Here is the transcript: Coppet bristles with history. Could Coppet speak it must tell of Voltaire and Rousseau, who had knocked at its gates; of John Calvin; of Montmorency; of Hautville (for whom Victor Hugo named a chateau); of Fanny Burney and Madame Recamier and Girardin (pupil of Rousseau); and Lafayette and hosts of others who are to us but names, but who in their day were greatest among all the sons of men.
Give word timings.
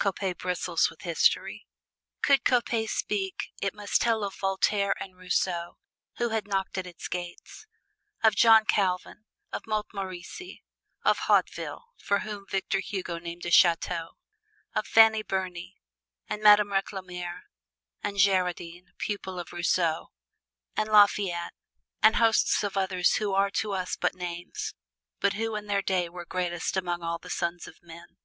Coppet 0.00 0.38
bristles 0.38 0.90
with 0.90 1.02
history. 1.02 1.64
Could 2.20 2.42
Coppet 2.44 2.90
speak 2.90 3.52
it 3.62 3.72
must 3.72 4.00
tell 4.00 4.24
of 4.24 4.34
Voltaire 4.34 5.00
and 5.00 5.16
Rousseau, 5.16 5.78
who 6.18 6.30
had 6.30 6.48
knocked 6.48 6.76
at 6.76 6.88
its 6.88 7.06
gates; 7.06 7.68
of 8.20 8.34
John 8.34 8.64
Calvin; 8.64 9.26
of 9.52 9.62
Montmorency; 9.64 10.64
of 11.04 11.18
Hautville 11.28 11.84
(for 11.98 12.18
whom 12.18 12.46
Victor 12.48 12.80
Hugo 12.80 13.20
named 13.20 13.46
a 13.46 13.52
chateau); 13.52 14.16
of 14.74 14.88
Fanny 14.88 15.22
Burney 15.22 15.76
and 16.26 16.42
Madame 16.42 16.72
Recamier 16.72 17.42
and 18.02 18.16
Girardin 18.18 18.86
(pupil 18.98 19.38
of 19.38 19.52
Rousseau); 19.52 20.08
and 20.76 20.88
Lafayette 20.88 21.54
and 22.02 22.16
hosts 22.16 22.64
of 22.64 22.76
others 22.76 23.14
who 23.18 23.32
are 23.34 23.50
to 23.52 23.70
us 23.70 23.94
but 23.94 24.16
names, 24.16 24.74
but 25.20 25.34
who 25.34 25.54
in 25.54 25.66
their 25.66 25.80
day 25.80 26.08
were 26.08 26.24
greatest 26.26 26.76
among 26.76 27.04
all 27.04 27.18
the 27.18 27.30
sons 27.30 27.68
of 27.68 27.76
men. 27.80 28.16